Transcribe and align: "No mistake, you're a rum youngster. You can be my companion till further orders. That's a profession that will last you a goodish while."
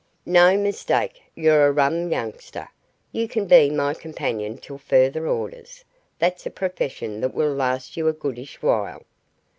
"No 0.25 0.57
mistake, 0.57 1.21
you're 1.35 1.67
a 1.67 1.71
rum 1.71 2.11
youngster. 2.11 2.69
You 3.11 3.27
can 3.27 3.45
be 3.45 3.69
my 3.69 3.93
companion 3.93 4.57
till 4.57 4.79
further 4.79 5.27
orders. 5.27 5.85
That's 6.17 6.43
a 6.47 6.49
profession 6.49 7.21
that 7.21 7.35
will 7.35 7.53
last 7.53 7.95
you 7.95 8.07
a 8.07 8.13
goodish 8.13 8.63
while." 8.63 9.03